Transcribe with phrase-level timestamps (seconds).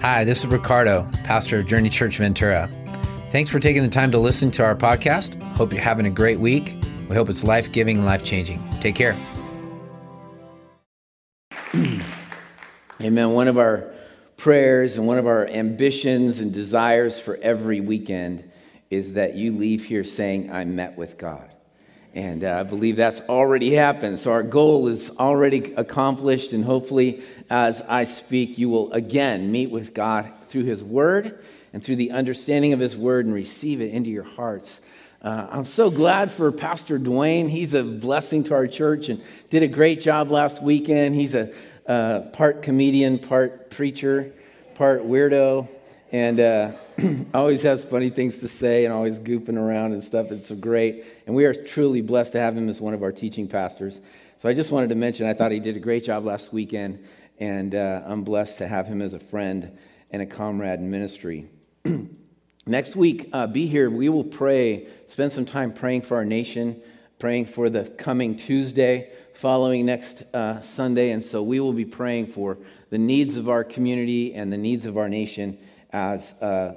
[0.00, 2.70] Hi, this is Ricardo, pastor of Journey Church Ventura.
[3.32, 5.38] Thanks for taking the time to listen to our podcast.
[5.58, 6.74] Hope you're having a great week.
[7.10, 8.66] We hope it's life giving and life changing.
[8.80, 9.14] Take care.
[13.02, 13.32] Amen.
[13.32, 13.92] One of our
[14.38, 18.50] prayers and one of our ambitions and desires for every weekend
[18.88, 21.49] is that you leave here saying, I met with God.
[22.14, 24.18] And uh, I believe that's already happened.
[24.18, 26.52] So our goal is already accomplished.
[26.52, 31.84] And hopefully, as I speak, you will again meet with God through His Word and
[31.84, 34.80] through the understanding of His Word and receive it into your hearts.
[35.22, 37.48] Uh, I'm so glad for Pastor Dwayne.
[37.48, 41.14] He's a blessing to our church and did a great job last weekend.
[41.14, 41.52] He's a
[41.86, 44.32] uh, part comedian, part preacher,
[44.74, 45.68] part weirdo,
[46.10, 46.72] and uh,
[47.34, 50.30] always has funny things to say and always goofing around and stuff.
[50.30, 51.04] It's so great.
[51.26, 54.00] And we are truly blessed to have him as one of our teaching pastors.
[54.40, 57.04] So I just wanted to mention, I thought he did a great job last weekend,
[57.38, 59.76] and uh, I'm blessed to have him as a friend
[60.10, 61.48] and a comrade in ministry.
[62.66, 63.88] Next week, uh, be here.
[63.88, 66.82] We will pray, spend some time praying for our nation,
[67.18, 71.12] praying for the coming Tuesday following next uh, Sunday.
[71.12, 72.58] And so we will be praying for
[72.90, 75.56] the needs of our community and the needs of our nation
[75.92, 76.74] as uh,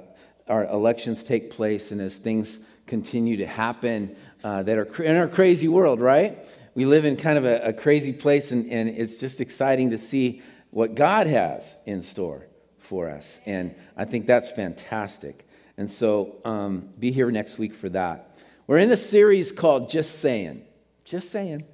[0.48, 5.28] our elections take place and as things continue to happen uh, that are in our
[5.28, 6.46] crazy world, right?
[6.74, 9.98] We live in kind of a, a crazy place, and, and it's just exciting to
[9.98, 12.46] see what God has in store
[12.78, 13.40] for us.
[13.46, 15.46] And I think that's fantastic.
[15.76, 18.36] And so um, be here next week for that.
[18.66, 20.62] We're in a series called Just Saying.
[21.04, 21.64] Just Saying.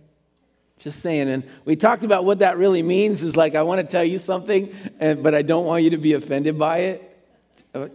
[0.81, 1.29] Just saying.
[1.29, 4.19] And we talked about what that really means is like, I want to tell you
[4.19, 7.10] something, and, but I don't want you to be offended by it.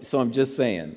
[0.03, 0.95] So I'm just saying.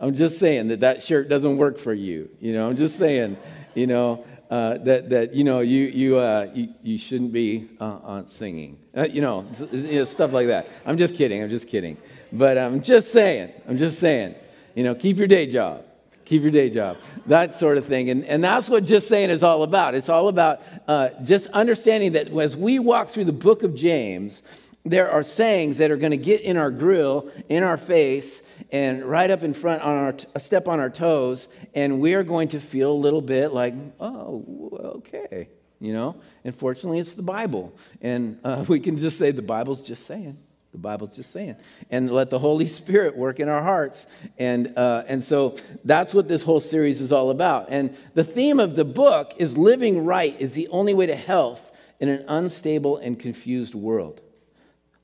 [0.00, 2.28] I'm just saying that that shirt doesn't work for you.
[2.40, 3.36] You know, I'm just saying,
[3.74, 8.22] you know, uh, that, that, you know, you, you, uh, you, you shouldn't be uh,
[8.28, 8.78] singing.
[8.96, 10.68] Uh, you know, you know, stuff like that.
[10.84, 11.42] I'm just kidding.
[11.42, 11.96] I'm just kidding.
[12.32, 13.52] But I'm just saying.
[13.68, 14.34] I'm just saying.
[14.74, 15.84] You know, keep your day job
[16.26, 18.10] keep your day job, that sort of thing.
[18.10, 19.94] And, and that's what just saying is all about.
[19.94, 24.42] It's all about uh, just understanding that as we walk through the book of James,
[24.86, 29.04] there are sayings that are going to get in our grill, in our face, and
[29.04, 32.48] right up in front on our a step on our toes, and we are going
[32.48, 35.48] to feel a little bit like, oh, okay,
[35.80, 36.16] you know.
[36.44, 40.38] And fortunately, it's the Bible, and uh, we can just say the Bible's just saying.
[40.72, 41.56] The Bible's just saying.
[41.90, 44.06] And let the Holy Spirit work in our hearts.
[44.36, 47.68] And, uh, and so that's what this whole series is all about.
[47.70, 51.62] And the theme of the book is living right is the only way to health
[51.98, 54.20] in an unstable and confused world.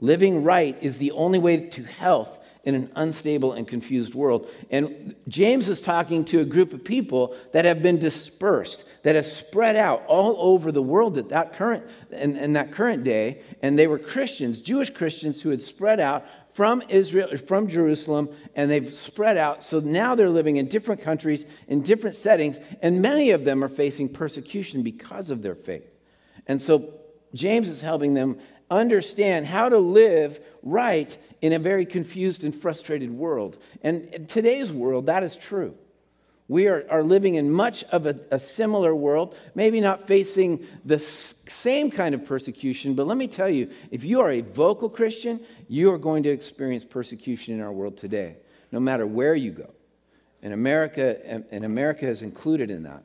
[0.03, 4.51] Living right is the only way to health in an unstable and confused world.
[4.69, 9.27] And James is talking to a group of people that have been dispersed, that have
[9.27, 13.43] spread out all over the world at that current in, in that current day.
[13.63, 18.69] And they were Christians, Jewish Christians who had spread out from Israel, from Jerusalem, and
[18.69, 19.63] they've spread out.
[19.63, 23.69] So now they're living in different countries, in different settings, and many of them are
[23.69, 25.89] facing persecution because of their faith.
[26.49, 26.95] And so
[27.35, 28.39] James is helping them
[28.79, 33.59] understand how to live right in a very confused and frustrated world.
[33.83, 35.75] And in today's world, that is true.
[36.49, 40.99] We are, are living in much of a, a similar world, maybe not facing the
[40.99, 45.41] same kind of persecution, but let me tell you if you are a vocal Christian,
[45.69, 48.37] you are going to experience persecution in our world today,
[48.71, 49.71] no matter where you go.
[50.43, 53.05] And America, and America is included in that.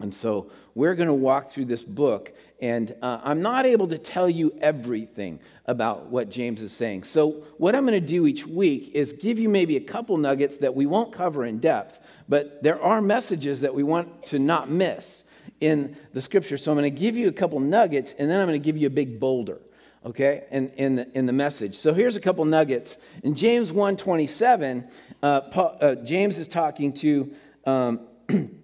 [0.00, 3.98] And so we're going to walk through this book, and uh, I'm not able to
[3.98, 7.04] tell you everything about what James is saying.
[7.04, 10.56] So, what I'm going to do each week is give you maybe a couple nuggets
[10.58, 14.70] that we won't cover in depth, but there are messages that we want to not
[14.70, 15.24] miss
[15.60, 16.56] in the scripture.
[16.56, 18.76] So, I'm going to give you a couple nuggets, and then I'm going to give
[18.76, 19.60] you a big boulder.
[20.02, 21.76] Okay, in, in, the, in the message.
[21.76, 22.96] So here's a couple nuggets.
[23.22, 24.90] In James 1.27,
[25.22, 27.30] uh, uh, James is talking to
[27.66, 28.00] um,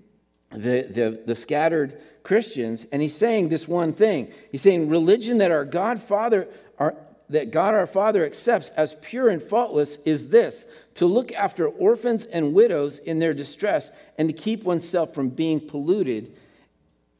[0.53, 4.33] the, the, the scattered Christians, and he's saying this one thing.
[4.51, 6.49] He's saying, religion that our God Father,
[6.79, 6.95] our,
[7.31, 12.25] that God our Father accepts as pure and faultless is this to look after orphans
[12.25, 16.35] and widows in their distress and to keep oneself from being polluted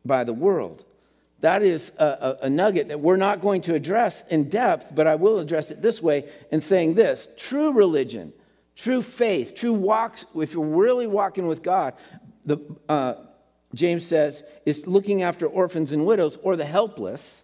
[0.05, 0.85] by the world.
[1.41, 5.06] That is a, a, a, nugget that we're not going to address in depth, but
[5.06, 8.33] I will address it this way in saying this true religion,
[8.75, 11.93] true faith, true walks, if you're really walking with God,
[12.47, 12.59] the,
[12.89, 13.15] uh,
[13.75, 17.43] James says, is looking after orphans and widows or the helpless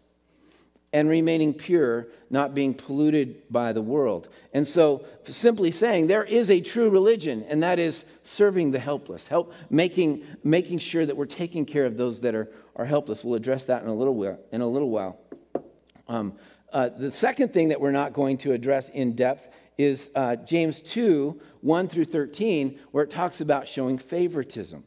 [0.94, 4.28] and remaining pure, not being polluted by the world.
[4.52, 9.26] And so, simply saying, there is a true religion, and that is serving the helpless,
[9.26, 13.24] help making, making sure that we're taking care of those that are, are helpless.
[13.24, 14.38] We'll address that in a little while.
[14.52, 15.18] In a little while.
[16.08, 16.34] Um,
[16.72, 20.80] uh, the second thing that we're not going to address in depth is uh, James
[20.82, 24.84] 2 1 through 13, where it talks about showing favoritism.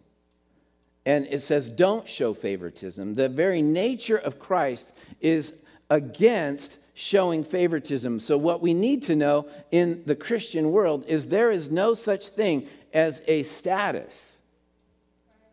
[1.05, 3.15] And it says, don't show favoritism.
[3.15, 4.91] The very nature of Christ
[5.21, 5.53] is
[5.89, 8.19] against showing favoritism.
[8.19, 12.29] So, what we need to know in the Christian world is there is no such
[12.29, 14.31] thing as a status.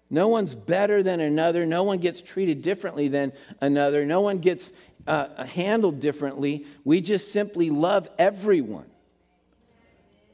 [0.08, 1.66] No one's better than another.
[1.66, 4.06] No one gets treated differently than another.
[4.06, 4.72] No one gets
[5.06, 6.66] uh, handled differently.
[6.84, 8.86] We just simply love everyone.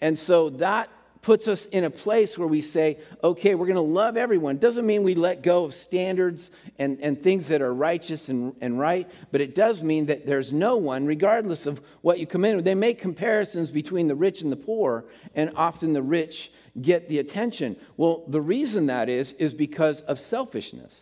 [0.00, 0.90] And so that
[1.28, 4.56] puts us in a place where we say, okay, we're going to love everyone.
[4.56, 8.80] Doesn't mean we let go of standards and, and things that are righteous and, and
[8.80, 12.56] right, but it does mean that there's no one, regardless of what you come in
[12.56, 12.64] with.
[12.64, 15.04] They make comparisons between the rich and the poor,
[15.34, 17.76] and often the rich get the attention.
[17.98, 20.94] Well, the reason that is, is because of selfishness.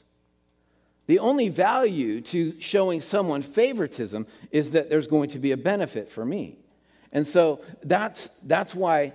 [1.06, 6.10] The only value to showing someone favoritism is that there's going to be a benefit
[6.10, 6.58] for me.
[7.12, 9.12] And so that's, that's why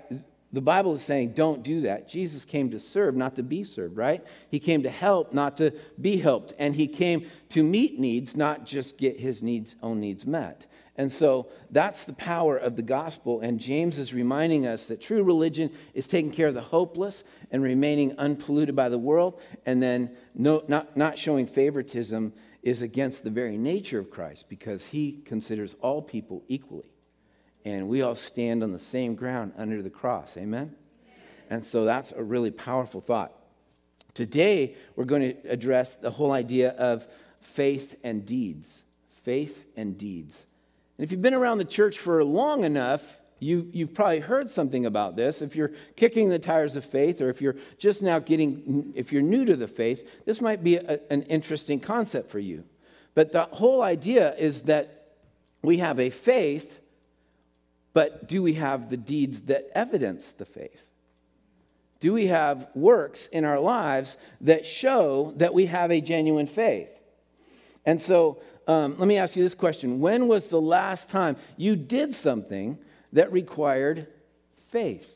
[0.54, 2.10] the Bible is saying don't do that.
[2.10, 4.24] Jesus came to serve, not to be served, right?
[4.50, 6.54] He came to help, not to be helped.
[6.60, 10.66] And he came to meet needs, not just get his needs, own needs met.
[10.98, 13.40] And so that's the power of the gospel.
[13.40, 17.64] And James is reminding us that true religion is taking care of the hopeless and
[17.64, 19.40] remaining unpolluted by the world.
[19.66, 24.86] And then no, not, not showing favoritism is against the very nature of Christ because
[24.88, 26.92] he considers all people equally.
[27.64, 30.36] And we all stand on the same ground under the cross.
[30.38, 30.76] Amen?
[31.50, 33.34] And so that's a really powerful thought.
[34.14, 37.06] Today, we're going to address the whole idea of
[37.40, 38.82] faith and deeds.
[39.24, 40.46] Faith and deeds.
[40.98, 43.02] And if you've been around the church for long enough,
[43.40, 45.42] you, you've probably heard something about this.
[45.42, 49.24] If you're kicking the tires of faith, or if you're just now getting, if you're
[49.24, 52.64] new to the faith, this might be a, an interesting concept for you.
[53.16, 55.16] But the whole idea is that
[55.64, 56.81] we have a faith,
[57.94, 60.84] but do we have the deeds that evidence the faith?
[62.00, 66.90] Do we have works in our lives that show that we have a genuine faith?
[67.86, 71.76] And so um, let me ask you this question When was the last time you
[71.76, 72.78] did something
[73.14, 74.08] that required
[74.70, 75.08] faith?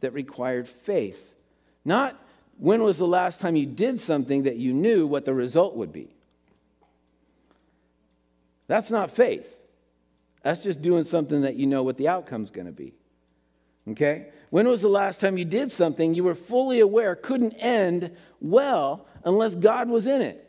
[0.00, 1.22] That required faith.
[1.84, 2.18] Not
[2.58, 5.92] when was the last time you did something that you knew what the result would
[5.92, 6.08] be?
[8.66, 9.54] That's not faith.
[10.44, 12.94] That's just doing something that you know what the outcome's going to be.
[13.90, 14.28] Okay?
[14.50, 19.06] When was the last time you did something you were fully aware couldn't end well
[19.24, 20.44] unless God was in it?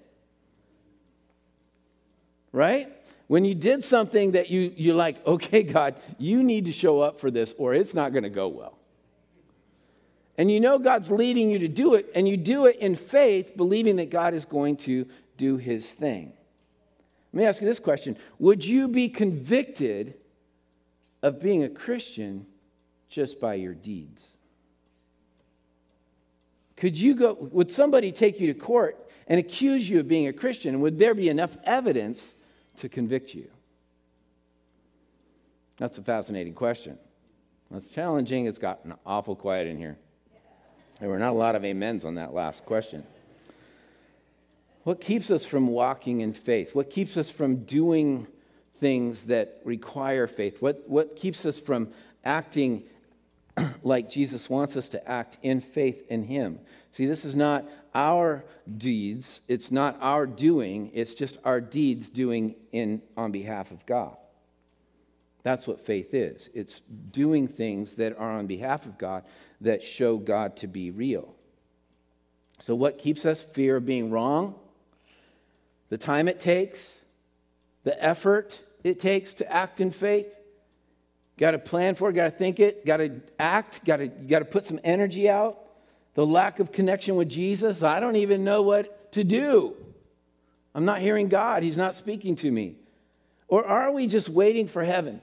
[2.55, 2.89] right?
[3.27, 7.19] When you did something that you, you're like, okay, God, you need to show up
[7.19, 8.79] for this or it's not going to go well.
[10.37, 13.55] And you know God's leading you to do it, and you do it in faith,
[13.55, 15.07] believing that God is going to
[15.37, 16.33] do his thing.
[17.35, 20.15] Let me ask you this question Would you be convicted
[21.21, 22.45] of being a Christian
[23.09, 24.25] just by your deeds?
[26.77, 30.33] Could you go, would somebody take you to court and accuse you of being a
[30.33, 30.79] Christian?
[30.81, 32.35] Would there be enough evidence
[32.77, 33.49] to convict you?
[35.77, 36.97] That's a fascinating question.
[37.69, 38.45] That's challenging.
[38.45, 39.97] It's gotten awful quiet in here.
[40.99, 43.05] There were not a lot of amens on that last question.
[44.85, 46.75] What keeps us from walking in faith?
[46.75, 48.27] What keeps us from doing
[48.79, 50.61] things that require faith?
[50.61, 51.89] What, what keeps us from
[52.23, 52.83] acting
[53.81, 56.59] like Jesus wants us to act in faith in Him?
[56.91, 58.45] See, this is not our
[58.77, 64.15] deeds, it's not our doing, it's just our deeds doing in, on behalf of God.
[65.41, 66.47] That's what faith is.
[66.53, 66.79] It's
[67.09, 69.23] doing things that are on behalf of God
[69.61, 71.33] that show God to be real.
[72.59, 73.41] So, what keeps us?
[73.53, 74.55] Fear of being wrong,
[75.89, 76.95] the time it takes,
[77.83, 80.27] the effort it takes to act in faith.
[81.37, 84.39] Got to plan for it, got to think it, got to act, got to, got
[84.39, 85.59] to put some energy out
[86.15, 89.75] the lack of connection with Jesus, I don't even know what to do.
[90.73, 92.75] I'm not hearing God, He's not speaking to me.
[93.47, 95.21] Or are we just waiting for heaven?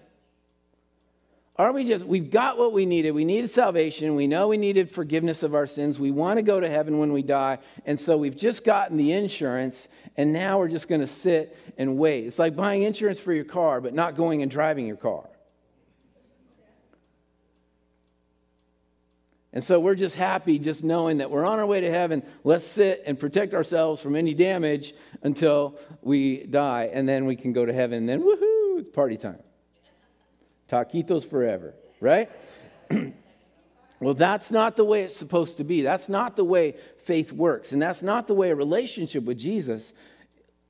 [1.56, 3.10] Are we just, we've got what we needed.
[3.10, 4.14] We needed salvation.
[4.14, 5.98] We know we needed forgiveness of our sins.
[5.98, 7.58] We want to go to heaven when we die.
[7.84, 11.98] And so we've just gotten the insurance, and now we're just going to sit and
[11.98, 12.26] wait.
[12.26, 15.28] It's like buying insurance for your car, but not going and driving your car.
[19.52, 22.22] And so we're just happy just knowing that we're on our way to heaven.
[22.42, 26.88] Let's sit and protect ourselves from any damage until we die.
[26.90, 27.98] And then we can go to heaven.
[27.98, 29.40] And then, woohoo, it's party time.
[30.72, 32.30] Taquitos forever, right?
[34.00, 35.82] well, that's not the way it's supposed to be.
[35.82, 37.72] That's not the way faith works.
[37.72, 39.92] And that's not the way a relationship with Jesus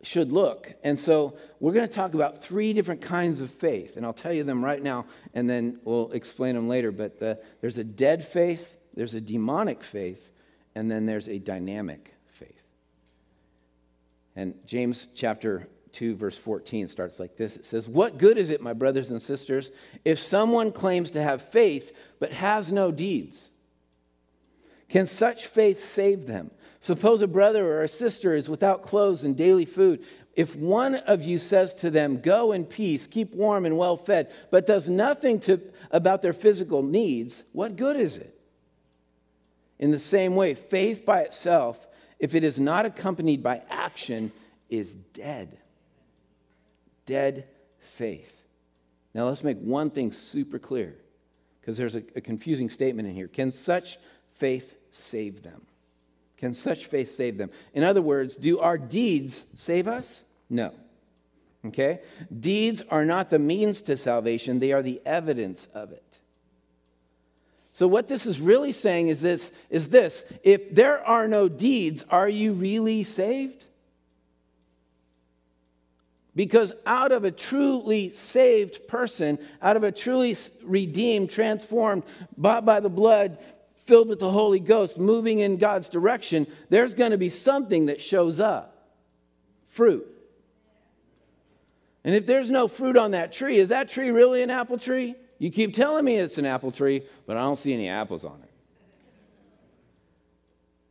[0.02, 0.74] should look.
[0.82, 4.32] And so we're going to talk about three different kinds of faith, and I'll tell
[4.32, 6.90] you them right now, and then we'll explain them later.
[6.90, 10.28] But the, there's a dead faith, there's a demonic faith,
[10.74, 12.60] and then there's a dynamic faith.
[14.34, 18.60] And James chapter 2, verse 14 starts like this It says, What good is it,
[18.60, 19.70] my brothers and sisters,
[20.04, 23.48] if someone claims to have faith but has no deeds?
[24.88, 26.50] Can such faith save them?
[26.80, 30.04] Suppose a brother or a sister is without clothes and daily food.
[30.34, 34.30] If one of you says to them, Go in peace, keep warm and well fed,
[34.50, 38.38] but does nothing to, about their physical needs, what good is it?
[39.78, 41.78] In the same way, faith by itself,
[42.18, 44.32] if it is not accompanied by action,
[44.70, 45.58] is dead.
[47.12, 47.44] Dead
[47.96, 48.34] faith.
[49.12, 50.96] Now let's make one thing super clear,
[51.60, 53.28] because there's a, a confusing statement in here.
[53.28, 53.98] Can such
[54.36, 55.60] faith save them?
[56.38, 57.50] Can such faith save them?
[57.74, 60.22] In other words, do our deeds save us?
[60.48, 60.72] No.
[61.66, 62.00] Okay?
[62.40, 66.02] Deeds are not the means to salvation, they are the evidence of it.
[67.74, 72.06] So what this is really saying is this is this, if there are no deeds,
[72.08, 73.66] are you really saved?
[76.34, 82.04] Because out of a truly saved person, out of a truly redeemed, transformed,
[82.36, 83.38] bought by the blood,
[83.84, 88.00] filled with the Holy Ghost, moving in God's direction, there's going to be something that
[88.00, 88.72] shows up
[89.68, 90.06] fruit.
[92.04, 95.14] And if there's no fruit on that tree, is that tree really an apple tree?
[95.38, 98.38] You keep telling me it's an apple tree, but I don't see any apples on
[98.42, 98.50] it.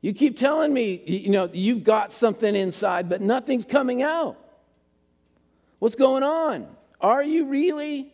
[0.02, 4.38] You keep telling me, you know, you've got something inside, but nothing's coming out.
[5.82, 6.68] What's going on?
[7.02, 8.14] Are you really?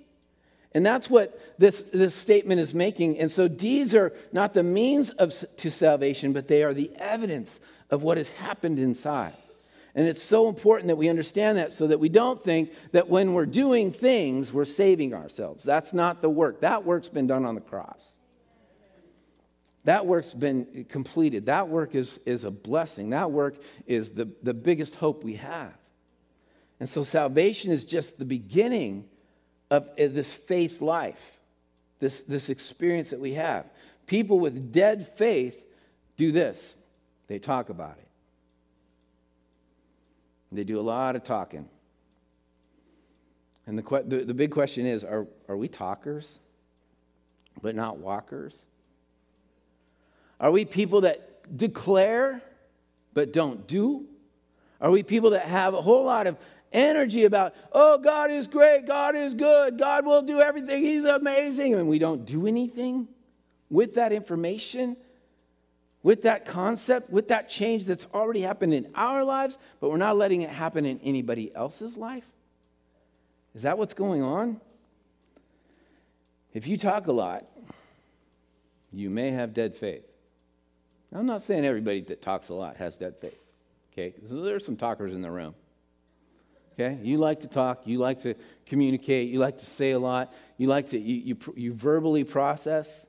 [0.71, 3.19] And that's what this, this statement is making.
[3.19, 7.59] And so deeds are not the means of, to salvation, but they are the evidence
[7.89, 9.33] of what has happened inside.
[9.95, 13.33] And it's so important that we understand that so that we don't think that when
[13.33, 15.61] we're doing things, we're saving ourselves.
[15.65, 16.61] That's not the work.
[16.61, 18.01] That work's been done on the cross.
[19.83, 21.47] That work's been completed.
[21.47, 23.09] That work is, is a blessing.
[23.09, 23.55] That work
[23.85, 25.73] is the, the biggest hope we have.
[26.79, 29.05] And so salvation is just the beginning
[29.71, 31.39] of uh, this faith life,
[31.99, 33.65] this, this experience that we have.
[34.05, 35.55] People with dead faith
[36.15, 36.75] do this
[37.27, 38.07] they talk about it.
[40.51, 41.67] They do a lot of talking.
[43.65, 46.39] And the, the, the big question is are, are we talkers,
[47.61, 48.57] but not walkers?
[50.39, 52.41] Are we people that declare,
[53.13, 54.05] but don't do?
[54.79, 56.37] Are we people that have a whole lot of
[56.71, 61.75] energy about, oh, God is great, God is good, God will do everything, He's amazing,
[61.75, 63.07] and we don't do anything
[63.69, 64.97] with that information,
[66.03, 70.17] with that concept, with that change that's already happened in our lives, but we're not
[70.17, 72.25] letting it happen in anybody else's life?
[73.55, 74.61] Is that what's going on?
[76.53, 77.45] If you talk a lot,
[78.93, 80.03] you may have dead faith.
[81.13, 83.39] I'm not saying everybody that talks a lot has dead faith.
[83.93, 84.13] Okay?
[84.29, 85.55] So there's some talkers in the room.
[86.79, 86.99] Okay?
[87.01, 88.35] You like to talk, you like to
[88.67, 93.05] communicate, you like to say a lot, you like to, you, you, you verbally process.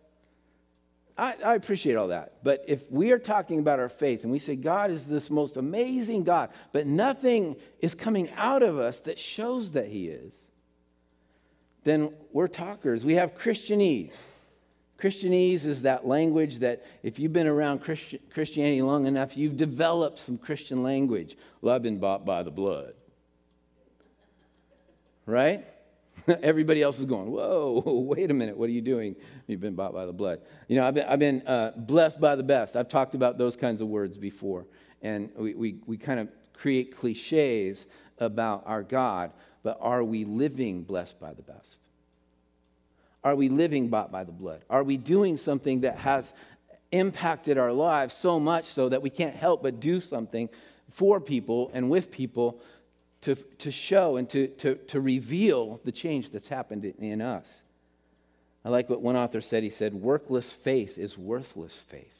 [1.18, 2.34] I, I appreciate all that.
[2.42, 5.56] But if we are talking about our faith and we say God is this most
[5.56, 10.32] amazing God, but nothing is coming out of us that shows that He is,
[11.84, 13.04] then we're talkers.
[13.04, 14.14] We have Christianese.
[14.98, 20.18] Christianese is that language that if you've been around Christi- Christianity long enough, you've developed
[20.18, 21.36] some Christian language.
[21.60, 22.94] Well, I've been bought by the blood
[25.28, 25.66] right?
[26.42, 29.14] Everybody else is going, whoa, wait a minute, what are you doing?
[29.46, 30.40] You've been bought by the blood.
[30.66, 32.74] You know, I've been, I've been uh, blessed by the best.
[32.74, 34.66] I've talked about those kinds of words before.
[35.02, 37.86] And we, we, we kind of create cliches
[38.18, 39.30] about our God,
[39.62, 41.76] but are we living blessed by the best?
[43.22, 44.64] Are we living bought by the blood?
[44.70, 46.32] Are we doing something that has
[46.90, 50.48] impacted our lives so much so that we can't help but do something
[50.90, 52.60] for people and with people
[53.22, 57.62] to, to show and to, to, to reveal the change that's happened in, us.
[58.64, 59.62] I like what one author said.
[59.62, 62.14] He said, Workless faith is worthless faith.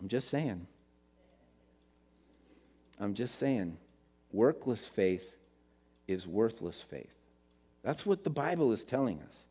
[0.00, 0.66] I'm just saying.
[3.00, 3.76] I'm just saying.
[4.32, 5.24] Workless faith
[6.06, 7.12] is worthless faith.
[7.82, 9.44] That's what the Bible is telling us.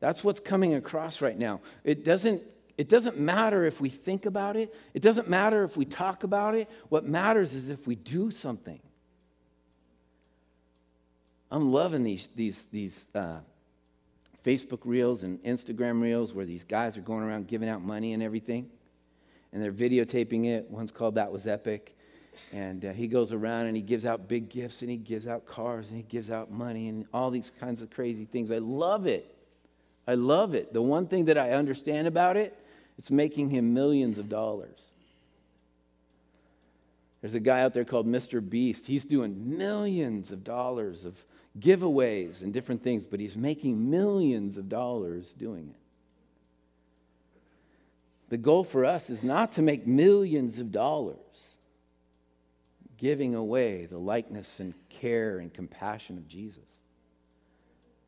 [0.00, 1.60] That's what's coming across right now.
[1.84, 2.42] It doesn't
[2.76, 6.54] it doesn't matter if we think about it, it doesn't matter if we talk about
[6.54, 6.68] it.
[6.88, 8.80] What matters is if we do something.
[11.50, 13.38] I'm loving these, these, these uh,
[14.44, 18.22] Facebook reels and Instagram reels where these guys are going around giving out money and
[18.22, 18.68] everything.
[19.52, 20.70] And they're videotaping it.
[20.70, 21.96] One's called That Was Epic.
[22.52, 25.46] And uh, he goes around and he gives out big gifts and he gives out
[25.46, 28.50] cars and he gives out money and all these kinds of crazy things.
[28.50, 29.34] I love it.
[30.06, 30.72] I love it.
[30.72, 32.56] The one thing that I understand about it,
[32.98, 34.80] it's making him millions of dollars.
[37.20, 38.46] There's a guy out there called Mr.
[38.46, 38.86] Beast.
[38.86, 41.16] He's doing millions of dollars of
[41.58, 45.80] giveaways and different things, but he's making millions of dollars doing it.
[48.28, 51.16] The goal for us is not to make millions of dollars
[52.98, 56.64] giving away the likeness and care and compassion of Jesus.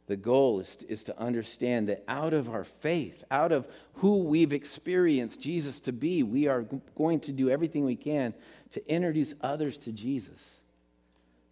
[0.08, 4.24] The goal is to, is to understand that out of our faith, out of who
[4.24, 6.64] we've experienced Jesus to be, we are
[6.96, 8.34] going to do everything we can
[8.72, 10.60] to introduce others to Jesus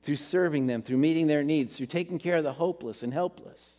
[0.03, 3.77] through serving them, through meeting their needs, through taking care of the hopeless and helpless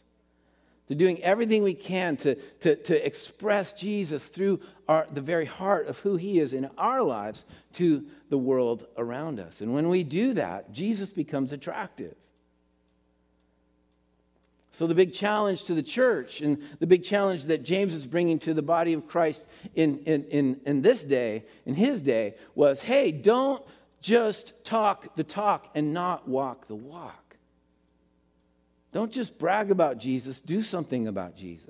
[0.88, 5.88] through doing everything we can to, to, to express Jesus through our, the very heart
[5.88, 9.60] of who he is in our lives to the world around us.
[9.62, 12.16] And when we do that, Jesus becomes attractive.
[14.78, 18.38] So, the big challenge to the church and the big challenge that James is bringing
[18.38, 19.44] to the body of Christ
[19.74, 23.66] in, in, in, in this day, in his day, was hey, don't
[24.02, 27.38] just talk the talk and not walk the walk.
[28.94, 31.64] Don't just brag about Jesus, do something about Jesus.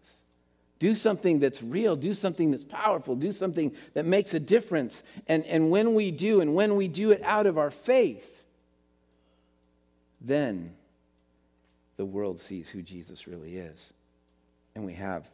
[0.79, 5.01] Do something that's real, do something that's powerful, do something that makes a difference.
[5.27, 8.29] And, and when we do, and when we do it out of our faith,
[10.19, 10.73] then
[11.97, 13.93] the world sees who Jesus really is.
[14.75, 15.27] And we have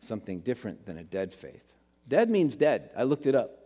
[0.00, 1.62] something different than a dead faith.
[2.08, 2.90] Dead means dead.
[2.96, 3.56] I looked it up.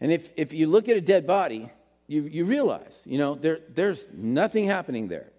[0.00, 1.70] And if, if you look at a dead body,
[2.06, 5.30] you, you realize, you know, there, there's nothing happening there.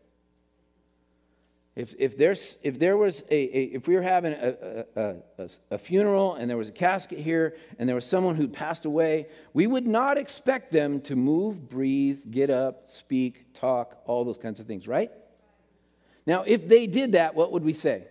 [1.80, 5.50] If, if, there's, if there was a, a if we were having a, a, a,
[5.72, 9.28] a funeral and there was a casket here and there was someone who'd passed away,
[9.54, 14.60] we would not expect them to move, breathe, get up, speak, talk, all those kinds
[14.60, 15.10] of things, right?
[16.26, 18.04] Now, if they did that, what would we say?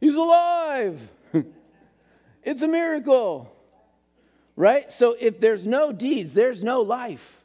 [0.00, 1.08] He's alive.
[2.44, 3.52] it's a miracle
[4.54, 4.92] right?
[4.92, 7.37] So if there's no deeds, there's no life.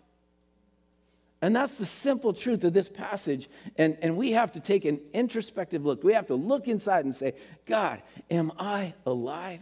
[1.44, 3.50] And that's the simple truth of this passage.
[3.78, 6.02] And, and we have to take an introspective look.
[6.02, 7.34] We have to look inside and say,
[7.66, 8.02] God,
[8.32, 9.60] am I alive?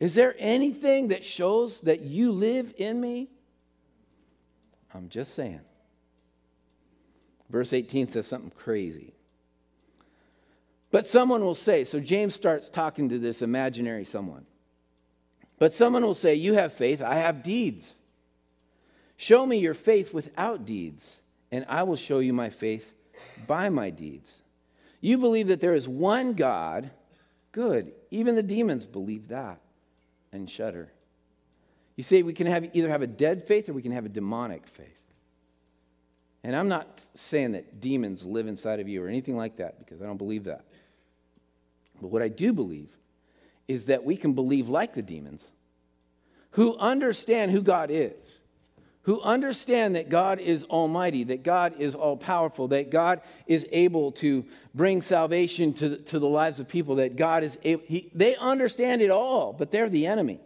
[0.00, 3.28] Is there anything that shows that you live in me?
[4.92, 5.60] I'm just saying.
[7.48, 9.14] Verse 18 says something crazy.
[10.90, 14.44] But someone will say, so James starts talking to this imaginary someone.
[15.60, 17.94] But someone will say, You have faith, I have deeds.
[19.22, 21.08] Show me your faith without deeds,
[21.52, 22.92] and I will show you my faith
[23.46, 24.28] by my deeds.
[25.00, 26.90] You believe that there is one God,
[27.52, 27.92] good.
[28.10, 29.60] Even the demons believe that
[30.32, 30.90] and shudder.
[31.94, 34.08] You say we can have, either have a dead faith or we can have a
[34.08, 34.88] demonic faith.
[36.42, 40.02] And I'm not saying that demons live inside of you or anything like that because
[40.02, 40.64] I don't believe that.
[42.00, 42.90] But what I do believe
[43.68, 45.52] is that we can believe like the demons
[46.50, 48.41] who understand who God is,
[49.02, 54.12] who understand that God is almighty, that God is all powerful, that God is able
[54.12, 58.36] to bring salvation to, to the lives of people, that God is able, he, they
[58.36, 60.40] understand it all, but they're the enemy.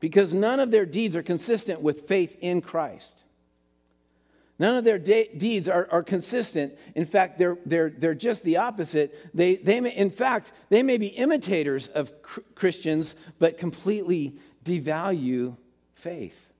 [0.00, 3.22] Because none of their deeds are consistent with faith in Christ.
[4.58, 6.74] None of their de- deeds are, are consistent.
[6.94, 9.18] In fact, they're, they're, they're just the opposite.
[9.32, 15.56] They, they may, in fact, they may be imitators of cr- Christians, but completely devalue
[15.94, 16.51] faith.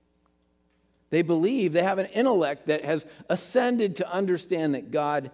[1.13, 5.29] They believe, they have an intellect that has ascended to understand that God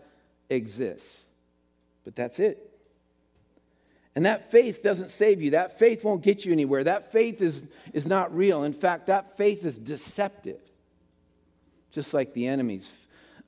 [0.49, 1.25] exists.
[2.03, 2.69] But that's it.
[4.13, 5.51] And that faith doesn't save you.
[5.51, 6.83] That faith won't get you anywhere.
[6.83, 7.63] That faith is,
[7.93, 8.63] is not real.
[8.63, 10.59] In fact, that faith is deceptive
[11.93, 12.91] just like the enemy's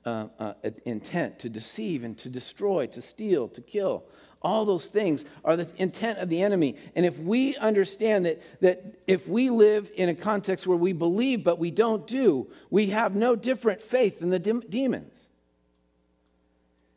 [0.06, 0.54] uh, uh,
[0.86, 4.04] intent to deceive and to destroy, to steal, to kill.
[4.42, 6.76] All those things are the intent of the enemy.
[6.96, 11.44] And if we understand that, that if we live in a context where we believe
[11.44, 15.16] but we don't do, we have no different faith than the de- demons.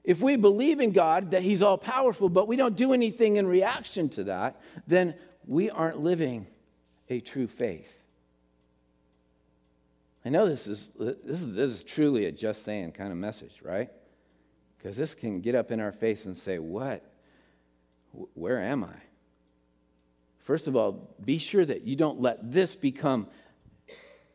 [0.03, 3.47] If we believe in God, that He's all powerful, but we don't do anything in
[3.47, 5.15] reaction to that, then
[5.47, 6.47] we aren't living
[7.09, 7.91] a true faith.
[10.23, 13.53] I know this is, this is, this is truly a just saying kind of message,
[13.61, 13.91] right?
[14.77, 17.03] Because this can get up in our face and say, What?
[18.33, 18.95] Where am I?
[20.39, 23.27] First of all, be sure that you don't let this become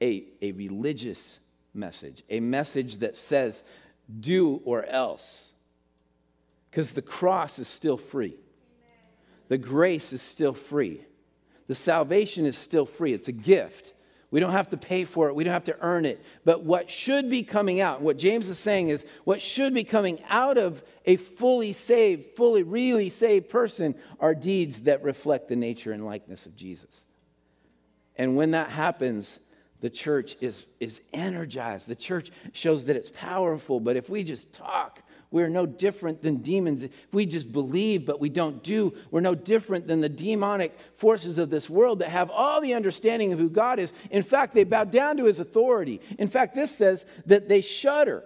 [0.03, 1.39] a, a religious
[1.73, 3.63] message, a message that says,
[4.19, 5.51] do or else.
[6.71, 8.37] Because the cross is still free,
[9.49, 11.05] the grace is still free.
[11.67, 13.93] the salvation is still free, it's a gift.
[14.31, 15.35] We don't have to pay for it.
[15.35, 16.23] We don't have to earn it.
[16.45, 20.21] But what should be coming out, what James is saying is what should be coming
[20.29, 25.91] out of a fully saved, fully, really saved person are deeds that reflect the nature
[25.91, 27.07] and likeness of Jesus.
[28.17, 29.41] And when that happens,
[29.81, 31.89] the church is, is energized.
[31.89, 33.81] The church shows that it's powerful.
[33.81, 36.83] But if we just talk, we're no different than demons.
[36.83, 41.39] If we just believe but we don't do, we're no different than the demonic forces
[41.39, 43.93] of this world that have all the understanding of who God is.
[44.11, 46.01] In fact, they bow down to his authority.
[46.19, 48.25] In fact, this says that they shudder.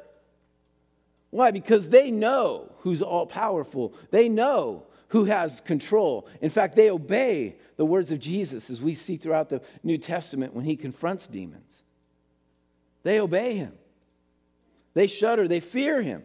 [1.28, 1.50] Why?
[1.50, 6.26] Because they know who's all powerful, they know who has control.
[6.40, 10.54] In fact, they obey the words of Jesus as we see throughout the New Testament
[10.54, 11.82] when he confronts demons.
[13.02, 13.74] They obey him,
[14.94, 16.22] they shudder, they fear him.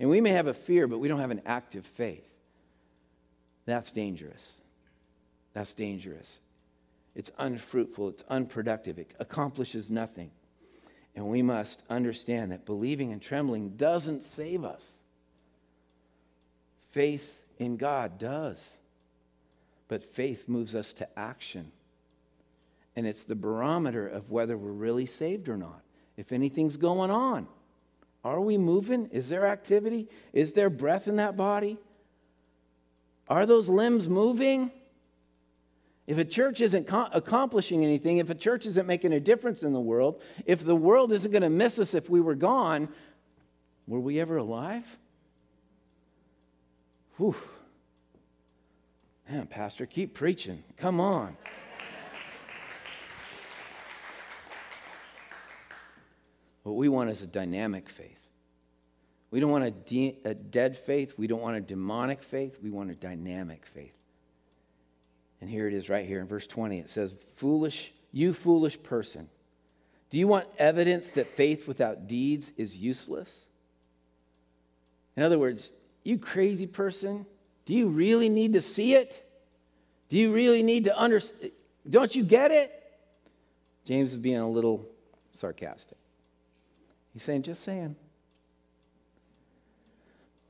[0.00, 2.26] And we may have a fear, but we don't have an active faith.
[3.66, 4.42] That's dangerous.
[5.52, 6.40] That's dangerous.
[7.14, 10.30] It's unfruitful, it's unproductive, it accomplishes nothing.
[11.14, 14.88] And we must understand that believing and trembling doesn't save us.
[16.92, 18.58] Faith in God does.
[19.88, 21.72] But faith moves us to action.
[22.94, 25.82] And it's the barometer of whether we're really saved or not.
[26.16, 27.48] If anything's going on,
[28.24, 29.06] are we moving?
[29.12, 30.08] Is there activity?
[30.32, 31.78] Is there breath in that body?
[33.28, 34.70] Are those limbs moving?
[36.06, 39.72] If a church isn't co- accomplishing anything, if a church isn't making a difference in
[39.72, 42.88] the world, if the world isn't going to miss us if we were gone,
[43.86, 44.84] were we ever alive?
[47.16, 47.36] Whew.
[49.28, 50.64] Man, Pastor, keep preaching.
[50.76, 51.36] Come on.
[56.62, 58.18] What we want is a dynamic faith.
[59.30, 61.14] We don't want a, de- a, dead faith.
[61.16, 62.58] We don't want a demonic faith.
[62.62, 63.94] We want a dynamic faith.
[65.40, 66.78] And here it is right here in verse 20.
[66.78, 69.28] It says, Foolish, you foolish person.
[70.10, 73.46] Do you want evidence that faith without deeds is useless?
[75.16, 75.70] In other words,
[76.02, 77.24] you crazy person,
[77.64, 79.26] do you really need to see it?
[80.08, 81.52] Do you really need to understand?
[81.88, 82.72] Don't you get it?
[83.84, 84.86] James is being a little
[85.38, 85.96] sarcastic.
[87.12, 87.96] He's saying, just saying.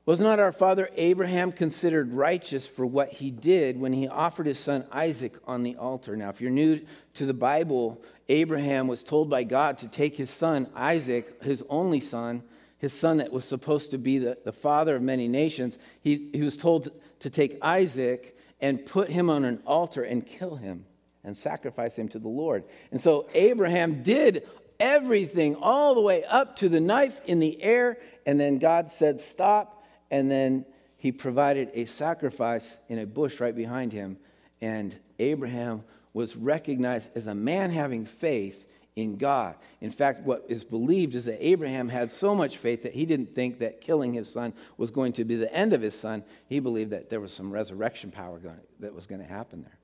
[0.06, 4.58] Was not our father Abraham considered righteous for what he did when he offered his
[4.58, 6.16] son Isaac on the altar?
[6.16, 6.80] Now, if you're new
[7.14, 12.00] to the Bible, Abraham was told by God to take his son Isaac, his only
[12.00, 12.42] son,
[12.78, 15.78] his son that was supposed to be the, the father of many nations.
[16.00, 20.56] He, he was told to take Isaac and put him on an altar and kill
[20.56, 20.86] him
[21.22, 22.64] and sacrifice him to the Lord.
[22.90, 24.48] And so Abraham did
[24.80, 27.98] everything all the way up to the knife in the air.
[28.26, 29.84] And then God said, Stop.
[30.10, 30.64] And then
[30.96, 34.16] he provided a sacrifice in a bush right behind him.
[34.60, 38.66] And Abraham was recognized as a man having faith
[38.96, 39.54] in God.
[39.80, 43.34] In fact, what is believed is that Abraham had so much faith that he didn't
[43.34, 46.24] think that killing his son was going to be the end of his son.
[46.48, 49.78] He believed that there was some resurrection power going, that was going to happen there.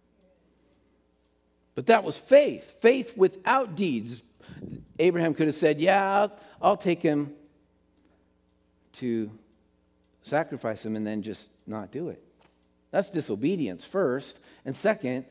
[1.75, 4.23] But that was faith, faith without deeds.
[4.99, 6.29] Abraham could have said, Yeah,
[6.61, 7.33] I'll, take him
[8.95, 9.31] to
[10.23, 12.23] sacrifice him and then just not do it.
[12.91, 14.41] That's disobedience, first.
[14.65, 15.27] And second,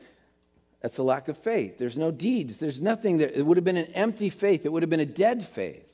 [0.80, 1.78] that's a lack of faith.
[1.78, 2.58] There's no deeds.
[2.58, 3.28] There's nothing there.
[3.28, 4.64] It would have been an empty faith.
[4.64, 5.90] It would have been a dead faith.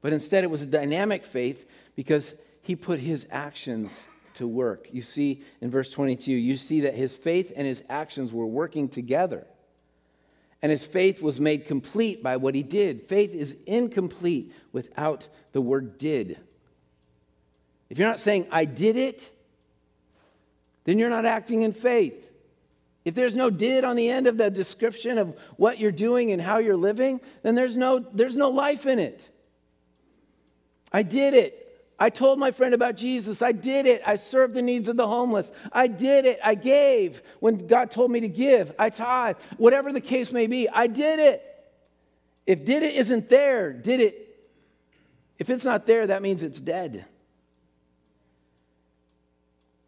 [0.00, 3.90] But instead, it was a dynamic faith because he put his actions
[4.34, 4.88] to work.
[4.92, 8.88] You see in verse 22, you see that his faith and his actions were working
[8.88, 9.46] together.
[10.60, 13.08] And his faith was made complete by what he did.
[13.08, 16.38] Faith is incomplete without the word did.
[17.90, 19.30] If you're not saying, I did it,
[20.84, 22.24] then you're not acting in faith.
[23.04, 26.42] If there's no did on the end of the description of what you're doing and
[26.42, 29.26] how you're living, then there's no, there's no life in it.
[30.92, 31.67] I did it.
[31.98, 33.42] I told my friend about Jesus.
[33.42, 34.02] I did it.
[34.06, 35.50] I served the needs of the homeless.
[35.72, 36.38] I did it.
[36.44, 38.72] I gave when God told me to give.
[38.78, 39.36] I tithe.
[39.56, 41.42] Whatever the case may be, I did it.
[42.46, 44.24] If did it isn't there, did it.
[45.38, 47.04] If it's not there, that means it's dead.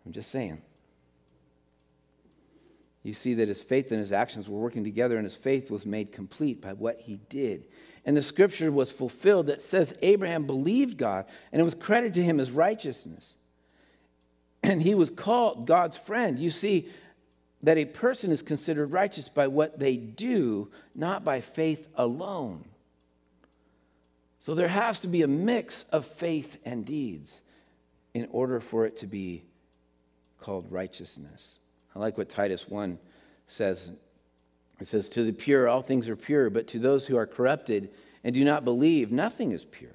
[0.05, 0.61] I'm just saying.
[3.03, 5.87] You see that his faith and his actions were working together, and his faith was
[5.87, 7.65] made complete by what he did.
[8.05, 12.23] And the scripture was fulfilled that says Abraham believed God, and it was credited to
[12.23, 13.35] him as righteousness.
[14.63, 16.39] And he was called God's friend.
[16.39, 16.89] You see
[17.63, 22.65] that a person is considered righteous by what they do, not by faith alone.
[24.39, 27.43] So there has to be a mix of faith and deeds
[28.15, 29.45] in order for it to be
[30.41, 31.59] called righteousness.
[31.95, 32.99] I like what Titus 1
[33.47, 33.91] says.
[34.81, 37.91] It says, To the pure, all things are pure, but to those who are corrupted
[38.25, 39.91] and do not believe, nothing is pure.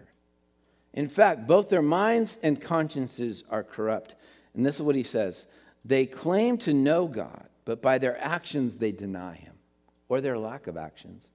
[0.94, 4.16] In fact, both their minds and consciences are corrupt.
[4.54, 5.48] And this is what he says
[5.84, 9.54] They claim to know God, but by their actions they deny him,
[10.08, 11.28] or their lack of actions.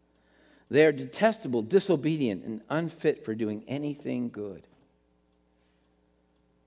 [0.70, 4.62] They are detestable, disobedient, and unfit for doing anything good.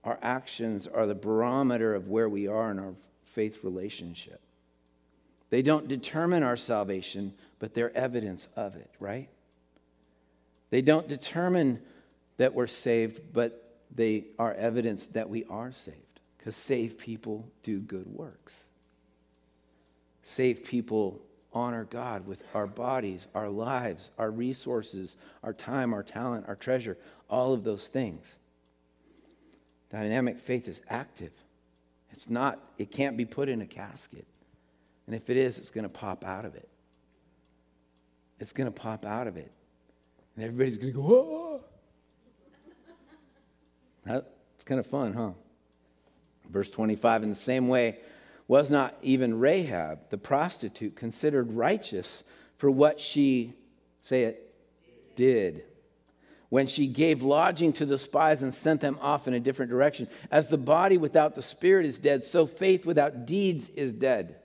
[0.04, 2.96] Our actions are the barometer of where we are in our
[3.34, 4.42] faith relationship.
[5.54, 9.30] They don't determine our salvation, but they're evidence of it, right?
[10.72, 11.80] They don't determine
[12.38, 15.98] that we're saved, but they are evidence that we are saved.
[16.40, 18.56] Because saved people do good works.
[20.24, 21.22] Saved people
[21.54, 26.98] honor God with our bodies, our lives, our resources, our time, our talent, our treasure,
[27.30, 28.26] all of those things.
[29.92, 31.32] Dynamic faith is active.
[32.12, 34.26] It's not, it can't be put in a casket.
[35.08, 36.70] And if it is, it's going to pop out of it.
[38.40, 39.52] It's going to pop out of it.
[40.36, 41.62] And everybody's going to go, oh.
[44.06, 45.32] That's kind of fun, huh?
[46.50, 48.00] Verse 25, in the same way,
[48.48, 52.24] was not even Rahab, the prostitute, considered righteous
[52.58, 53.54] for what she,
[54.02, 54.54] say it,
[55.16, 55.64] did.
[56.50, 60.08] When she gave lodging to the spies and sent them off in a different direction.
[60.30, 64.36] As the body without the spirit is dead, so faith without deeds is dead.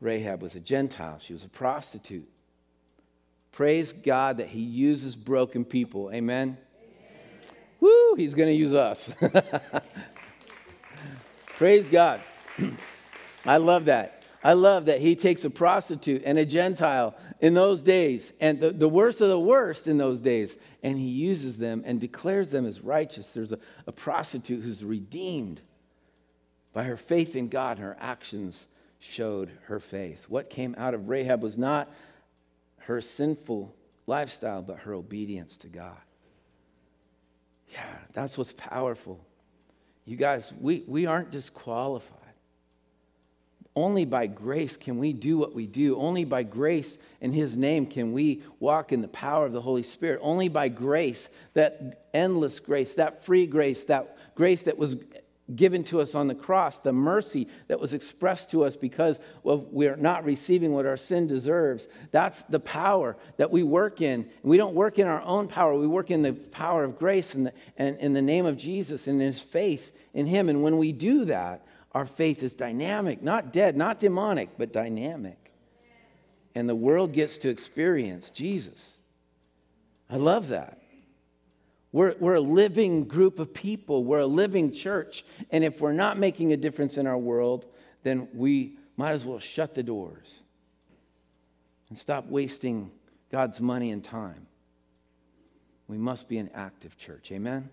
[0.00, 2.28] Rahab was a Gentile, she was a prostitute.
[3.52, 6.10] Praise God that He uses broken people.
[6.12, 6.56] Amen.
[7.80, 9.12] Woo, He's going to use us.
[11.58, 12.20] Praise God.
[13.44, 14.20] I love that.
[14.42, 18.70] I love that he takes a prostitute and a Gentile in those days, and the,
[18.70, 22.66] the worst of the worst in those days, and he uses them and declares them
[22.66, 23.26] as righteous.
[23.34, 25.60] There's a, a prostitute who's redeemed
[26.72, 28.66] by her faith in God, and her actions
[29.00, 30.24] showed her faith.
[30.28, 31.90] What came out of Rahab was not
[32.78, 33.74] her sinful
[34.06, 35.96] lifestyle, but her obedience to God.
[37.72, 39.24] Yeah, that's what's powerful.
[40.04, 42.16] You guys, we, we aren't disqualified.
[43.76, 45.96] Only by grace can we do what we do.
[45.96, 49.84] Only by grace in His name can we walk in the power of the Holy
[49.84, 50.18] Spirit.
[50.22, 54.96] Only by grace, that endless grace, that free grace, that grace that was
[55.56, 59.96] given to us on the cross, the mercy that was expressed to us because we're
[59.96, 61.88] not receiving what our sin deserves.
[62.10, 64.28] That's the power that we work in.
[64.42, 67.46] We don't work in our own power, we work in the power of grace and,
[67.46, 70.48] the, and in the name of Jesus and his faith in him.
[70.48, 75.52] And when we do that, our faith is dynamic, not dead, not demonic, but dynamic.
[76.54, 78.96] And the world gets to experience Jesus.
[80.08, 80.79] I love that.
[81.92, 84.04] We're, we're a living group of people.
[84.04, 85.24] We're a living church.
[85.50, 87.66] And if we're not making a difference in our world,
[88.02, 90.40] then we might as well shut the doors
[91.88, 92.90] and stop wasting
[93.32, 94.46] God's money and time.
[95.88, 97.32] We must be an active church.
[97.32, 97.68] Amen?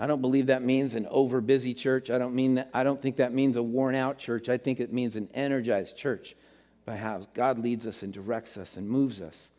[0.00, 2.10] I don't believe that means an over busy church.
[2.10, 4.48] I don't, mean that, I don't think that means a worn out church.
[4.48, 6.36] I think it means an energized church
[6.84, 9.50] by how God leads us and directs us and moves us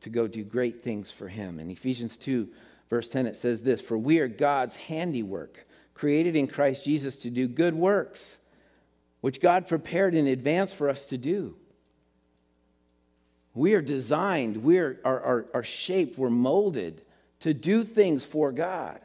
[0.00, 1.60] to go do great things for Him.
[1.60, 2.48] In Ephesians 2,
[2.90, 7.30] verse 10, it says this For we are God's handiwork, created in Christ Jesus to
[7.30, 8.38] do good works,
[9.20, 11.56] which God prepared in advance for us to do.
[13.54, 17.02] We are designed, we are, are, are, are shaped, we're molded
[17.40, 19.00] to do things for God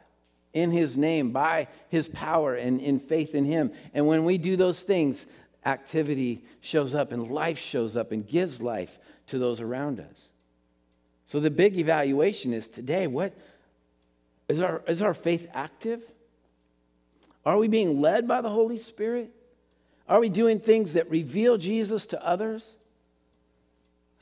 [0.52, 3.72] in His name, by His power, and in faith in Him.
[3.94, 5.24] And when we do those things,
[5.64, 10.28] activity shows up and life shows up and gives life to those around us.
[11.26, 13.32] So the big evaluation is today what
[14.50, 16.02] is our, is our faith active?
[17.46, 19.30] Are we being led by the Holy Spirit?
[20.08, 22.74] Are we doing things that reveal Jesus to others?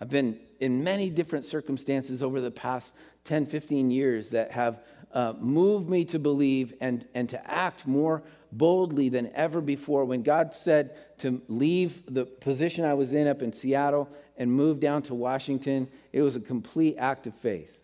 [0.01, 2.93] I've been in many different circumstances over the past
[3.25, 4.81] 10, 15 years that have
[5.15, 10.05] uh, moved me to believe and, and to act more boldly than ever before.
[10.05, 14.79] When God said to leave the position I was in up in Seattle and move
[14.79, 17.78] down to Washington, it was a complete act of faith.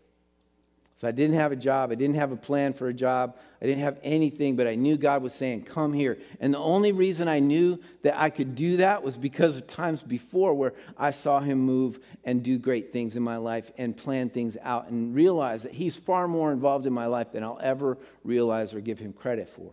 [1.00, 1.90] So I didn't have a job.
[1.90, 3.36] I didn't have a plan for a job.
[3.60, 6.18] I didn't have anything, but I knew God was saying, Come here.
[6.38, 10.02] And the only reason I knew that I could do that was because of times
[10.02, 14.30] before where I saw Him move and do great things in my life and plan
[14.30, 17.98] things out and realize that He's far more involved in my life than I'll ever
[18.22, 19.72] realize or give Him credit for.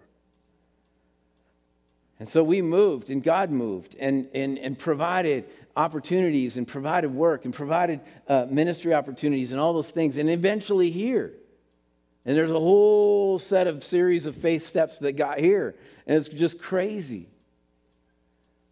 [2.22, 7.46] And so we moved, and God moved and, and, and provided opportunities and provided work
[7.46, 11.34] and provided uh, ministry opportunities and all those things, and eventually here.
[12.24, 15.74] And there's a whole set of series of faith steps that got here,
[16.06, 17.28] and it's just crazy.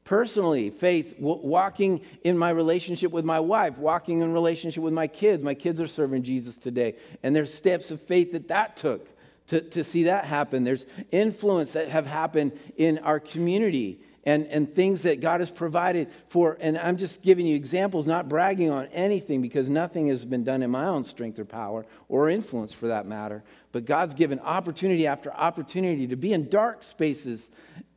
[0.03, 5.07] personally faith w- walking in my relationship with my wife walking in relationship with my
[5.07, 9.07] kids my kids are serving jesus today and there's steps of faith that that took
[9.49, 14.73] to, to see that happen there's influence that have happened in our community and, and
[14.73, 16.57] things that God has provided for.
[16.59, 20.61] And I'm just giving you examples, not bragging on anything because nothing has been done
[20.61, 23.43] in my own strength or power or influence for that matter.
[23.71, 27.49] But God's given opportunity after opportunity to be in dark spaces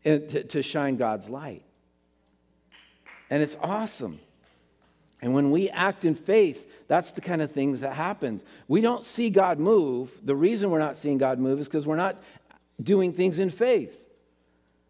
[0.05, 1.65] and to, to shine God's light.
[3.29, 4.21] And it's awesome.
[5.21, 8.45] And when we act in faith, that's the kind of things that happens.
[8.69, 10.11] We don't see God move.
[10.23, 12.23] The reason we're not seeing God move is because we're not
[12.83, 13.99] doing things in faith.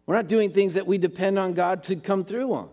[0.05, 2.69] We're not doing things that we depend on God to come through on.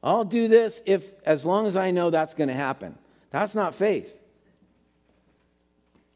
[0.00, 2.96] I'll do this if as long as I know that's going to happen.
[3.32, 4.08] That's not faith.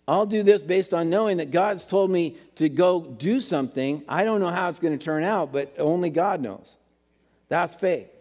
[0.07, 4.05] I'll do this based on knowing that God's told me to go do something.
[4.09, 6.77] I don't know how it's going to turn out, but only God knows.
[7.49, 8.14] That's faith.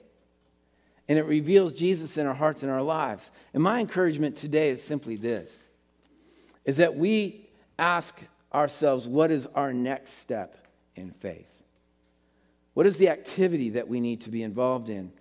[1.08, 3.30] And it reveals Jesus in our hearts and our lives.
[3.54, 5.66] And my encouragement today is simply this
[6.66, 8.22] is that we ask
[8.54, 10.63] ourselves, what is our next step?
[10.96, 11.48] in faith?
[12.74, 15.12] What is the activity that we need to be involved in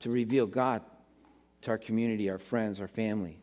[0.00, 0.82] to reveal God
[1.62, 3.38] to our community, our friends, our family?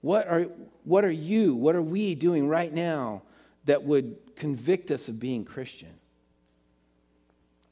[0.00, 0.42] What are,
[0.84, 3.22] what are you, what are we doing right now
[3.64, 5.92] that would convict us of being Christian?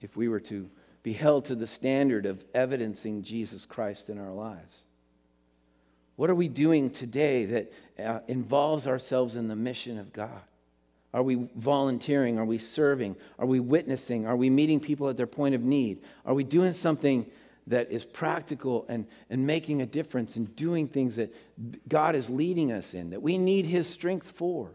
[0.01, 0.69] If we were to
[1.07, 4.81] be held to the standard of evidencing Jesus Christ in our lives.
[6.17, 7.73] What are we doing today that
[8.05, 10.41] uh, involves ourselves in the mission of God?
[11.15, 12.41] Are we volunteering?
[12.41, 13.15] Are we serving?
[13.39, 14.27] Are we witnessing?
[14.27, 16.03] Are we meeting people at their point of need?
[16.25, 17.25] Are we doing something
[17.69, 21.33] that is practical and, and making a difference and doing things that
[21.87, 24.73] God is leading us in, that we need His strength for?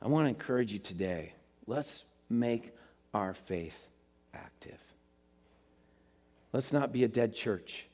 [0.00, 1.32] I want to encourage you today.
[1.66, 2.70] Let's make
[3.14, 3.78] our faith
[4.34, 4.78] active.
[6.52, 7.86] Let's not be a dead church.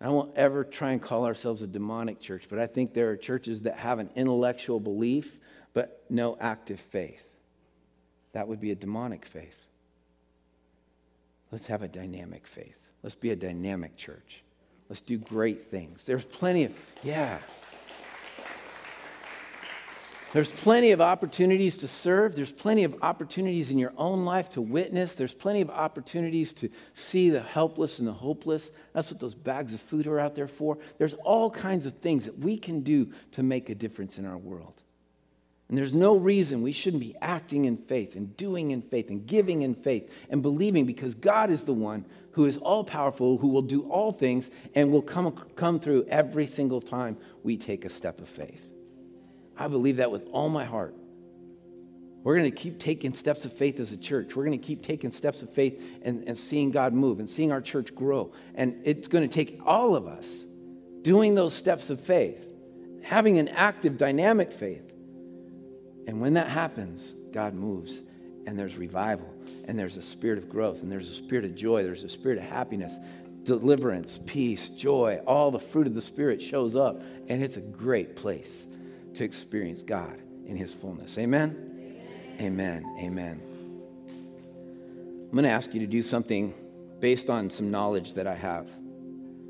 [0.00, 3.16] I won't ever try and call ourselves a demonic church, but I think there are
[3.16, 5.38] churches that have an intellectual belief
[5.74, 7.24] but no active faith.
[8.32, 9.54] That would be a demonic faith.
[11.50, 12.76] Let's have a dynamic faith.
[13.02, 14.42] Let's be a dynamic church.
[14.88, 16.04] Let's do great things.
[16.04, 17.38] There's plenty of, yeah.
[20.34, 22.36] There's plenty of opportunities to serve.
[22.36, 25.14] There's plenty of opportunities in your own life to witness.
[25.14, 28.70] There's plenty of opportunities to see the helpless and the hopeless.
[28.92, 30.76] That's what those bags of food are out there for.
[30.98, 34.36] There's all kinds of things that we can do to make a difference in our
[34.36, 34.82] world.
[35.70, 39.26] And there's no reason we shouldn't be acting in faith and doing in faith and
[39.26, 43.48] giving in faith and believing because God is the one who is all powerful, who
[43.48, 47.90] will do all things and will come, come through every single time we take a
[47.90, 48.68] step of faith.
[49.58, 50.94] I believe that with all my heart.
[52.22, 54.36] We're going to keep taking steps of faith as a church.
[54.36, 57.52] We're going to keep taking steps of faith and, and seeing God move and seeing
[57.52, 58.32] our church grow.
[58.54, 60.44] And it's going to take all of us
[61.02, 62.44] doing those steps of faith,
[63.02, 64.92] having an active, dynamic faith.
[66.06, 68.02] And when that happens, God moves
[68.46, 69.32] and there's revival
[69.64, 72.38] and there's a spirit of growth and there's a spirit of joy, there's a spirit
[72.38, 72.92] of happiness,
[73.44, 75.20] deliverance, peace, joy.
[75.26, 78.67] All the fruit of the Spirit shows up and it's a great place
[79.18, 81.18] to experience God in his fullness.
[81.18, 81.56] Amen?
[82.40, 82.84] Amen.
[82.88, 82.96] Amen.
[83.00, 83.42] Amen.
[85.24, 86.54] I'm going to ask you to do something
[87.00, 88.66] based on some knowledge that I have.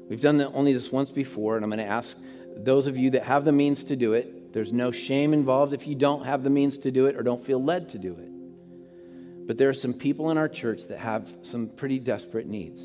[0.08, 2.16] We've done only this once before, and I'm going to ask
[2.56, 4.52] those of you that have the means to do it.
[4.52, 7.44] There's no shame involved if you don't have the means to do it or don't
[7.44, 9.46] feel led to do it.
[9.46, 12.82] But there are some people in our church that have some pretty desperate needs.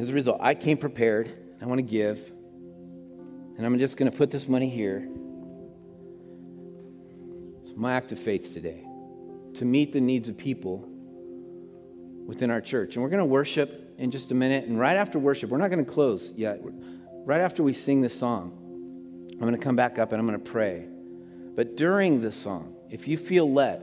[0.00, 1.30] As a result, I came prepared.
[1.60, 2.32] I want to give
[3.58, 5.06] and I'm just going to put this money here.
[7.62, 8.84] It's my act of faith today
[9.56, 10.88] to meet the needs of people
[12.24, 12.94] within our church.
[12.94, 14.66] And we're going to worship in just a minute.
[14.66, 16.60] And right after worship, we're not going to close yet.
[16.62, 18.52] Right after we sing this song,
[19.32, 20.86] I'm going to come back up and I'm going to pray.
[21.56, 23.82] But during this song, if you feel led,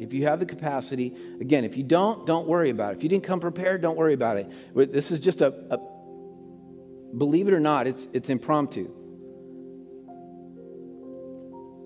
[0.00, 2.96] if you have the capacity, again, if you don't, don't worry about it.
[2.96, 4.50] If you didn't come prepared, don't worry about it.
[4.74, 5.78] This is just a, a
[7.16, 8.90] believe it or not, it's, it's impromptu.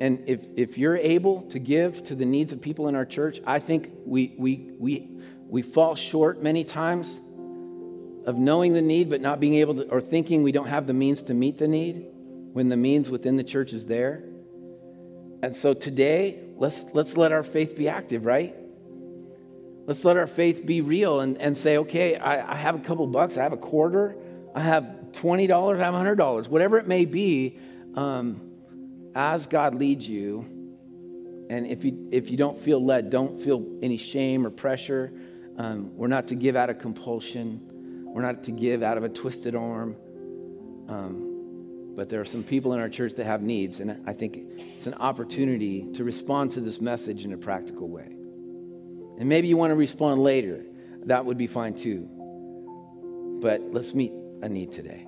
[0.01, 3.41] And if, if you're able to give to the needs of people in our church,
[3.47, 5.09] I think we, we, we,
[5.49, 7.21] we fall short many times
[8.27, 10.93] of knowing the need, but not being able to, or thinking we don't have the
[10.93, 12.07] means to meet the need
[12.53, 14.25] when the means within the church is there.
[15.43, 18.55] And so today, let's, let's let our faith be active, right?
[19.87, 23.07] Let's let our faith be real and, and say, okay, I, I have a couple
[23.07, 24.17] bucks, I have a quarter,
[24.55, 24.83] I have
[25.13, 27.59] $20, I have $100, whatever it may be.
[27.95, 28.56] Um,
[29.17, 30.45] as God leads you,
[31.49, 35.13] And if you, if you don't feel led, don't feel any shame or pressure.
[35.57, 37.61] Um, we're not to give out of compulsion,
[38.05, 39.97] we're not to give out of a twisted arm.
[40.89, 44.39] Um, but there are some people in our church that have needs, and I think
[44.77, 48.09] it's an opportunity to respond to this message in a practical way.
[49.19, 50.67] And maybe you want to respond later.
[51.05, 52.07] That would be fine too.
[53.41, 54.13] But let's meet
[54.43, 55.07] a need today.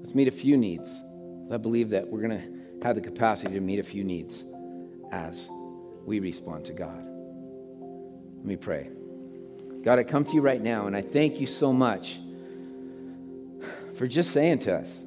[0.00, 0.88] Let's meet a few needs.
[1.50, 4.44] I believe that we're going to have the capacity to meet a few needs
[5.10, 5.48] as
[6.04, 7.02] we respond to God.
[8.38, 8.90] Let me pray.
[9.82, 12.18] God, I come to you right now and I thank you so much
[13.96, 15.04] for just saying to us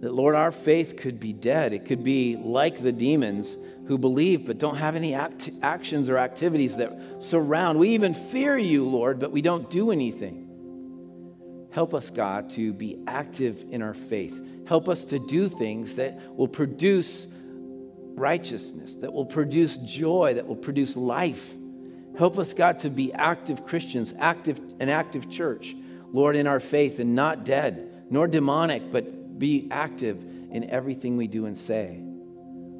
[0.00, 1.72] that, Lord, our faith could be dead.
[1.72, 3.56] It could be like the demons
[3.86, 7.78] who believe but don't have any act- actions or activities that surround.
[7.78, 10.48] We even fear you, Lord, but we don't do anything.
[11.70, 14.38] Help us, God, to be active in our faith.
[14.72, 17.26] Help us to do things that will produce
[18.14, 21.44] righteousness, that will produce joy, that will produce life.
[22.16, 25.76] Help us, God, to be active Christians, active, an active church,
[26.10, 30.16] Lord, in our faith and not dead, nor demonic, but be active
[30.50, 32.02] in everything we do and say.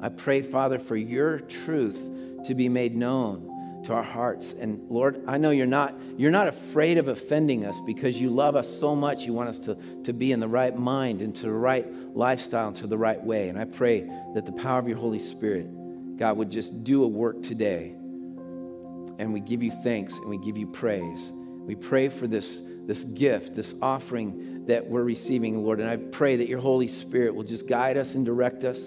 [0.01, 1.99] I pray, Father, for your truth
[2.47, 3.52] to be made known
[3.85, 4.53] to our hearts.
[4.57, 8.55] And Lord, I know you're not, you're not afraid of offending us because you love
[8.55, 9.23] us so much.
[9.23, 12.69] You want us to, to be in the right mind and to the right lifestyle
[12.69, 13.49] and to the right way.
[13.49, 14.01] And I pray
[14.35, 15.67] that the power of your Holy Spirit,
[16.17, 17.93] God, would just do a work today.
[19.19, 21.31] And we give you thanks and we give you praise.
[21.33, 25.79] We pray for this, this gift, this offering that we're receiving, Lord.
[25.79, 28.79] And I pray that your Holy Spirit will just guide us and direct us.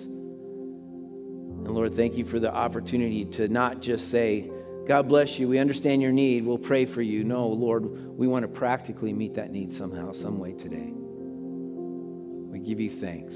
[1.66, 4.50] And Lord, thank you for the opportunity to not just say,
[4.86, 5.48] God bless you.
[5.48, 6.44] We understand your need.
[6.46, 7.24] We'll pray for you.
[7.24, 10.92] No, Lord, we want to practically meet that need somehow, some way today.
[10.92, 13.34] We give you thanks.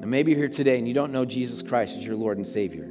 [0.00, 2.46] And maybe you're here today and you don't know Jesus Christ as your Lord and
[2.46, 2.84] Savior.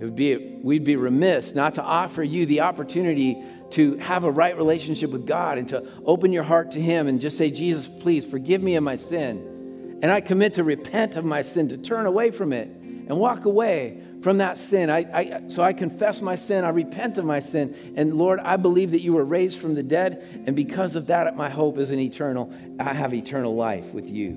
[0.00, 4.30] It would be, we'd be remiss not to offer you the opportunity to have a
[4.30, 7.86] right relationship with God and to open your heart to Him and just say, Jesus,
[7.88, 9.98] please forgive me of my sin.
[10.00, 12.77] And I commit to repent of my sin, to turn away from it
[13.08, 14.90] and walk away from that sin.
[14.90, 16.64] I, I, so I confess my sin.
[16.64, 17.94] I repent of my sin.
[17.96, 20.42] And Lord, I believe that you were raised from the dead.
[20.46, 24.30] And because of that, my hope is an eternal, I have eternal life with you.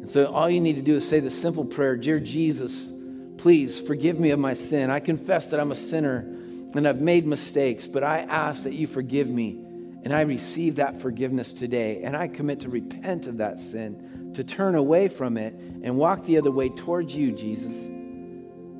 [0.00, 2.90] And so all you need to do is say the simple prayer Dear Jesus,
[3.38, 4.90] please forgive me of my sin.
[4.90, 6.26] I confess that I'm a sinner
[6.74, 9.64] and I've made mistakes, but I ask that you forgive me.
[10.02, 12.02] And I receive that forgiveness today.
[12.02, 16.24] And I commit to repent of that sin to turn away from it and walk
[16.24, 17.86] the other way towards you, Jesus.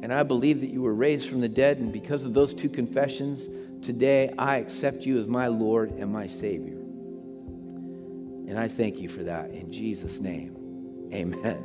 [0.03, 2.69] And I believe that you were raised from the dead, and because of those two
[2.69, 3.49] confessions,
[3.85, 6.77] today I accept you as my Lord and my Savior.
[8.49, 10.57] And I thank you for that in Jesus' name.
[11.13, 11.65] Amen.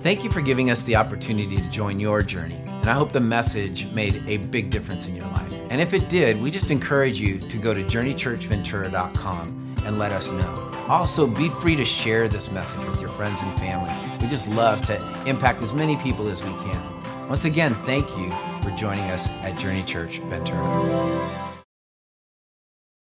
[0.00, 2.56] Thank you for giving us the opportunity to join your journey.
[2.66, 5.52] And I hope the message made a big difference in your life.
[5.68, 10.30] And if it did, we just encourage you to go to journeychurchventura.com and let us
[10.30, 10.70] know.
[10.88, 13.92] Also, be free to share this message with your friends and family.
[14.20, 17.28] We just love to impact as many people as we can.
[17.28, 18.30] Once again, thank you
[18.62, 21.49] for joining us at Journey Church Ventura.